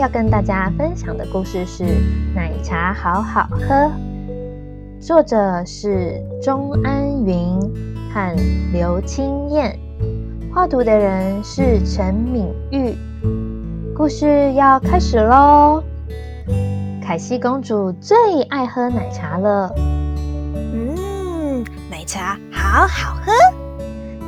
[0.00, 1.84] 要跟大家分享的故事是
[2.34, 3.74] 《奶茶好好喝》，
[4.98, 7.60] 作者是钟安云
[8.10, 8.34] 和
[8.72, 9.78] 刘清燕，
[10.54, 12.96] 画图的人是陈敏玉。
[13.94, 15.82] 故事要开始喽！
[17.02, 19.70] 凯西公主最爱喝奶茶了。
[20.56, 23.30] 嗯，奶茶好好喝。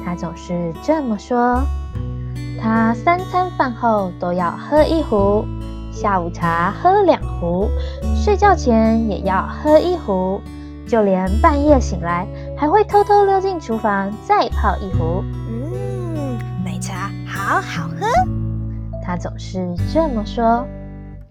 [0.04, 1.62] 她总是这么说。
[2.60, 5.44] 她三餐饭后都要喝一壶，
[6.02, 7.70] 下午茶喝两壶，
[8.16, 10.40] 睡觉前也要喝一壶，
[10.84, 12.26] 就连半夜醒来
[12.58, 15.22] 还会偷偷溜进厨房再泡一壶。
[15.48, 18.04] 嗯，奶茶好好喝。
[19.00, 20.66] 她总是这么说。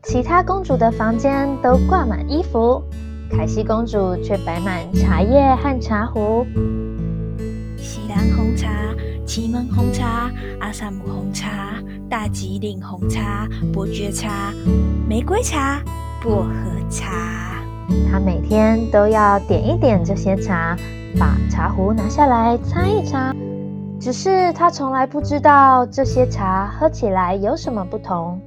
[0.03, 2.81] 其他公主的房间都挂满衣服，
[3.29, 6.47] 凯西公主却摆满茶叶和茶壶。
[7.75, 8.69] 西兰红茶、
[9.33, 14.51] 祁门红茶、阿萨姆红茶、大吉岭红茶、伯爵茶、
[15.07, 15.81] 玫瑰茶、
[16.21, 17.63] 薄荷茶。
[18.11, 20.75] 他每天都要点一点这些茶，
[21.17, 23.33] 把茶壶拿下来擦一擦。
[24.01, 28.37] 只是他从来不知道这些茶喝起来有什么不同。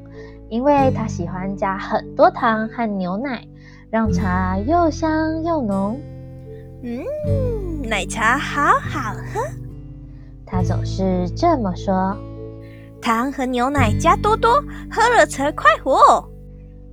[0.50, 3.42] 因为他喜欢加很多糖和牛奶，
[3.88, 5.98] 让茶又香又浓。
[6.82, 7.02] 嗯，
[7.88, 9.40] 奶茶好好喝。
[10.46, 12.16] 他总是这么说。
[13.00, 16.28] 糖和牛奶加多多，喝了才快活。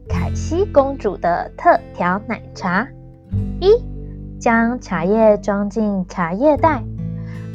[0.10, 2.88] 凯西公主的特调奶茶：
[3.60, 3.72] 一、
[4.40, 6.82] 将茶叶装进茶叶袋；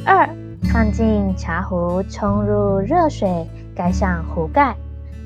[0.05, 0.27] 二、
[0.71, 4.73] 放进茶壶，冲入热水，盖上壶盖；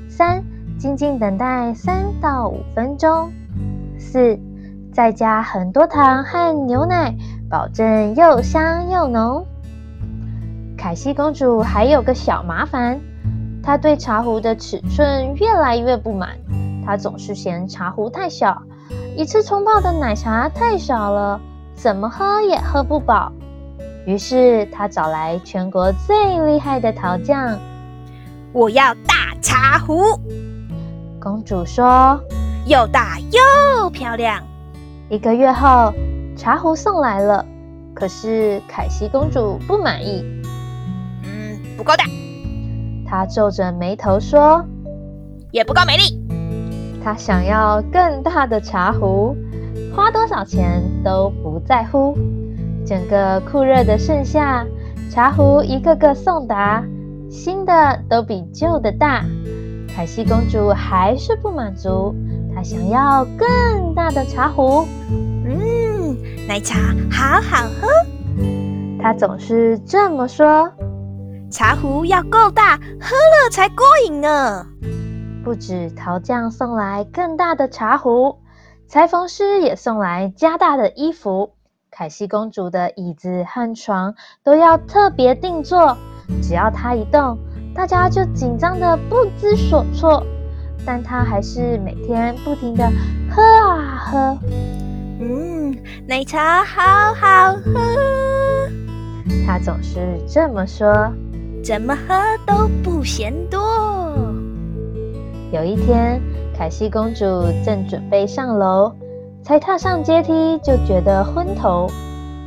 [0.08, 0.44] 三。
[0.78, 3.30] 静静等待三到五分钟。
[4.00, 4.36] 四，
[4.92, 7.14] 再加很多糖和牛奶，
[7.48, 9.46] 保证又香又浓。
[10.82, 13.00] 凯西公主还有个小麻烦，
[13.62, 16.30] 她对茶壶的尺寸越来越不满。
[16.84, 18.60] 她总是嫌茶壶太小，
[19.16, 21.40] 一次冲泡的奶茶太少了，
[21.76, 23.30] 怎么喝也喝不饱。
[24.06, 27.60] 于是她找来全国最厉害的陶匠，
[28.52, 30.02] 我要大茶壶。
[31.20, 32.20] 公主说
[32.66, 34.42] ：“又大又漂亮。”
[35.08, 35.94] 一个月后，
[36.36, 37.46] 茶壶送来了，
[37.94, 40.41] 可是凯西公主不满意。
[41.72, 42.04] 嗯，不够大。
[43.06, 44.64] 她皱着眉头说
[45.50, 46.18] ：“也不够美丽。”
[47.04, 49.36] 她想要更大的茶壶，
[49.94, 52.16] 花多少钱都不在乎。
[52.86, 54.64] 整个酷热的盛夏，
[55.10, 56.84] 茶壶一个个送达，
[57.30, 59.24] 新的都比旧的大。
[59.94, 62.14] 凯西公主还是不满足，
[62.54, 64.86] 她想要更大的茶壶。
[65.44, 66.16] 嗯，
[66.48, 66.78] 奶茶
[67.10, 67.88] 好好喝。
[69.00, 70.70] 她总是这么说。
[71.52, 74.66] 茶壶要够大，喝了才过瘾呢。
[75.44, 78.38] 不止陶匠送来更大的茶壶，
[78.88, 81.52] 裁缝师也送来加大的衣服。
[81.90, 85.98] 凯西公主的椅子和床都要特别定做，
[86.42, 87.38] 只要她一动。
[87.74, 90.24] 大家就紧张的不知所措，
[90.86, 92.90] 但她还是每天不停的
[93.30, 94.38] 喝啊喝。
[95.20, 95.76] 嗯，
[96.08, 97.78] 奶茶好好喝。
[99.46, 101.12] 她总是这么说，
[101.62, 102.14] 怎么喝
[102.44, 103.60] 都不嫌多。
[105.52, 106.20] 有一天，
[106.56, 107.24] 凯西公主
[107.64, 108.92] 正准备上楼，
[109.44, 111.88] 才踏上阶梯就觉得昏头，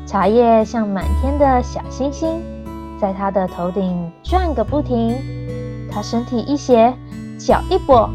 [0.06, 2.42] 茶叶像满天的小星星。
[3.00, 5.16] 在她的头顶转个不停，
[5.90, 6.94] 她身体一斜，
[7.38, 8.10] 脚一跛，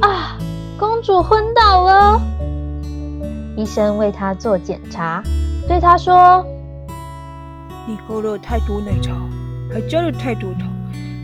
[0.00, 0.38] 啊！
[0.78, 2.18] 公主昏倒了。
[3.56, 5.22] 医生为她做检查，
[5.68, 6.42] 对她说
[7.86, 9.12] ：“你喝了太多奶茶，
[9.72, 10.68] 还加了太多糖，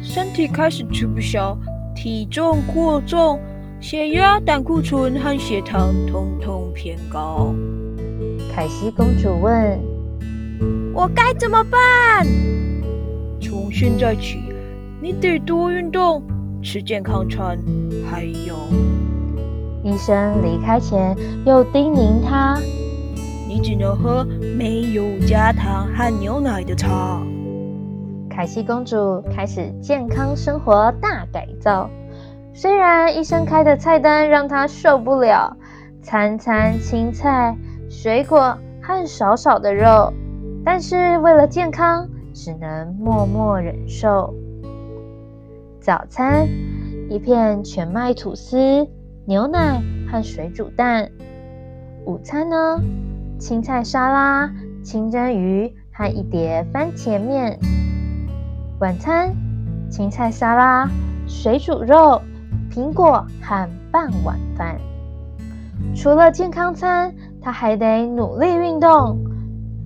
[0.03, 1.57] 身体开始吃不消，
[1.95, 3.39] 体重过重，
[3.81, 7.55] 血压、胆固醇和血糖通通偏高。”
[8.55, 9.79] 凯西公主问
[10.95, 12.27] ：“我该怎么办？”
[13.41, 14.39] 从现在起，
[15.01, 16.22] 你得多运动，
[16.63, 17.59] 吃健康餐。
[18.10, 18.57] 还有，
[19.84, 21.15] 医生离开前
[21.45, 22.59] 又叮咛他：
[23.47, 24.27] 你只能喝
[24.57, 27.21] 没有加糖和牛奶的茶。
[28.36, 31.88] 凯西公主开始健康生活大改造。
[32.53, 35.56] 虽然医生开的菜单让她受不了，
[36.03, 37.56] 餐餐青菜、
[37.88, 40.12] 水果和少少的肉，
[40.62, 42.06] 但是为了健康。
[42.34, 44.34] 只能默默忍受。
[45.80, 46.47] 早餐
[47.09, 48.86] 一片全麦吐司、
[49.24, 49.80] 牛奶
[50.12, 51.10] 和水煮蛋。
[52.04, 52.78] 午餐呢，
[53.38, 54.53] 青菜沙拉、
[54.84, 57.59] 清蒸鱼和一碟番茄面。
[58.78, 59.34] 晚餐
[59.91, 60.87] 青菜沙拉、
[61.27, 62.21] 水煮肉、
[62.71, 64.77] 苹果和半碗饭。
[65.95, 69.19] 除了健康餐，他还得努力运动，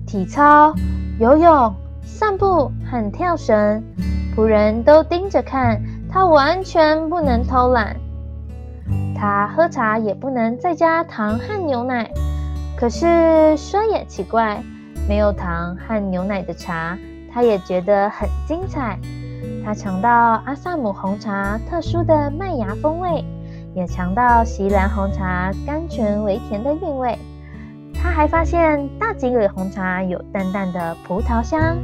[0.05, 0.73] 体操、
[1.19, 1.73] 游泳、
[2.03, 3.81] 散步和跳绳。
[4.35, 7.95] 仆人都盯着看，他完全不能偷懒。
[9.15, 12.11] 他喝茶也不能再加糖和牛奶。
[12.75, 14.61] 可是说也奇怪，
[15.07, 16.97] 没有糖和牛奶的茶，
[17.33, 18.99] 他也觉得很精彩。
[19.63, 20.09] 他尝到
[20.45, 23.23] 阿萨姆红茶特殊的麦芽风味。
[23.73, 27.17] 也尝到锡兰红茶甘醇微甜的韵味，
[27.93, 31.77] 他还发现大吉岭红茶有淡淡的葡萄香，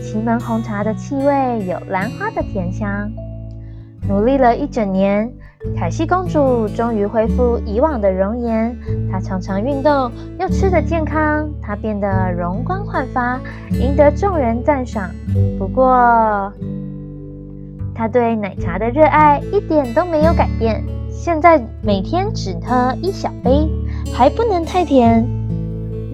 [0.00, 3.12] 祁门红茶的气味有兰花的甜香。
[4.08, 5.30] 努力了一整年，
[5.76, 8.76] 凯西公主终于恢复以往的容颜。
[9.10, 13.40] 她常常运动，又吃得健康，她变得容光焕发，
[13.72, 15.10] 赢得众人赞赏。
[15.58, 16.52] 不过，
[17.92, 20.82] 她对奶茶的热爱一点都没有改变。
[21.10, 23.68] 现在每天只喝一小杯，
[24.14, 25.26] 还不能太甜。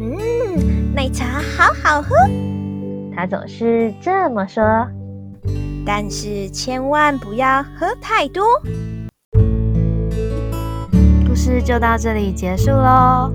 [0.00, 2.16] 嗯，奶茶好好喝。
[3.14, 4.62] 她总是这么说。
[5.86, 8.42] 但是千万不要喝太多。
[11.60, 13.32] 就到这里结束喽。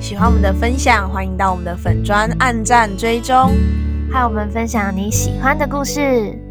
[0.00, 3.52] 喜欢我们的分享，欢迎到我们的粉砖按赞追踪，
[4.10, 6.47] 和我们分享你喜欢的故事。